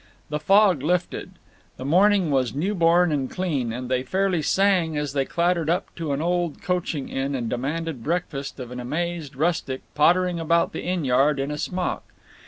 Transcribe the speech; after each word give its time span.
The 0.29 0.39
fog 0.39 0.81
lifted. 0.81 1.33
The 1.77 1.85
morning 1.85 2.31
was 2.31 2.55
new 2.55 2.73
born 2.73 3.11
and 3.11 3.29
clean, 3.29 3.71
and 3.71 3.87
they 3.87 4.01
fairly 4.01 4.41
sang 4.41 4.97
as 4.97 5.13
they 5.13 5.25
clattered 5.25 5.69
up 5.69 5.93
to 5.97 6.11
an 6.11 6.23
old 6.23 6.59
coaching 6.63 7.07
inn 7.07 7.35
and 7.35 7.47
demanded 7.47 8.01
breakfast 8.03 8.59
of 8.59 8.71
an 8.71 8.79
amazed 8.79 9.35
rustic 9.35 9.81
pottering 9.93 10.39
about 10.39 10.73
the 10.73 10.81
inn 10.81 11.05
yard 11.05 11.39
in 11.39 11.51
a 11.51 11.57
smock. 11.59 12.01